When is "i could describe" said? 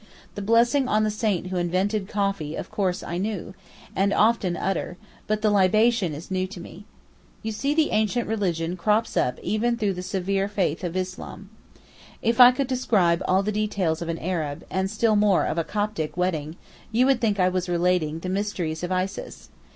12.41-13.21